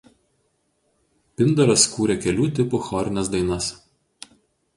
Pindaras 1.41 1.83
kūrė 1.97 2.15
kelių 2.25 2.49
tipų 2.61 2.81
chorines 2.89 3.31
dainas. 3.37 3.71